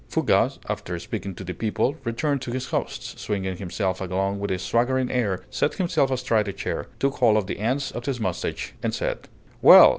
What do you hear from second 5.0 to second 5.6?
air,